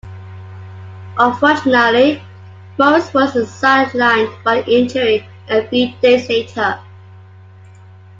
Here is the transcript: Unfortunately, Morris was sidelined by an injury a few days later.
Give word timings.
Unfortunately, 1.19 2.23
Morris 2.79 3.13
was 3.13 3.33
sidelined 3.35 4.33
by 4.43 4.55
an 4.55 4.65
injury 4.67 5.29
a 5.47 5.61
few 5.67 5.93
days 6.01 6.27
later. 6.27 6.79